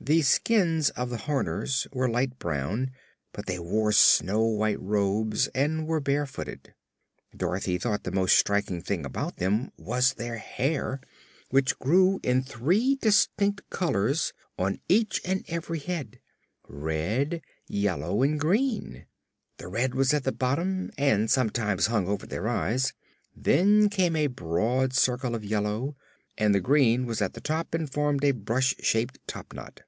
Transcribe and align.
The 0.00 0.22
skins 0.22 0.88
of 0.90 1.10
the 1.10 1.18
Horners 1.18 1.88
were 1.92 2.08
light 2.08 2.38
brown, 2.38 2.92
but 3.32 3.46
they 3.46 3.58
wore 3.58 3.90
snow 3.92 4.42
white 4.46 4.80
robes 4.80 5.48
and 5.48 5.88
were 5.88 6.00
bare 6.00 6.24
footed. 6.24 6.72
Dorothy 7.36 7.76
thought 7.78 8.04
the 8.04 8.12
most 8.12 8.38
striking 8.38 8.80
thing 8.80 9.04
about 9.04 9.36
them 9.38 9.70
was 9.76 10.14
their 10.14 10.38
hair, 10.38 11.00
which 11.50 11.78
grew 11.80 12.20
in 12.22 12.42
three 12.42 12.94
distinct 12.94 13.68
colors 13.70 14.32
on 14.56 14.78
each 14.88 15.20
and 15.24 15.44
every 15.48 15.80
head 15.80 16.20
red, 16.68 17.42
yellow 17.66 18.22
and 18.22 18.38
green. 18.38 19.04
The 19.58 19.68
red 19.68 19.96
was 19.96 20.14
at 20.14 20.22
the 20.22 20.32
bottom 20.32 20.92
and 20.96 21.28
sometimes 21.28 21.86
hung 21.88 22.06
over 22.08 22.24
their 22.24 22.46
eyes; 22.48 22.94
then 23.36 23.90
came 23.90 24.14
a 24.14 24.28
broad 24.28 24.94
circle 24.94 25.34
of 25.34 25.44
yellow 25.44 25.96
and 26.38 26.54
the 26.54 26.60
green 26.60 27.04
was 27.04 27.20
at 27.20 27.34
the 27.34 27.40
top 27.42 27.74
and 27.74 27.92
formed 27.92 28.24
a 28.24 28.30
brush 28.30 28.76
shaped 28.78 29.18
top 29.26 29.52
knot. 29.52 29.82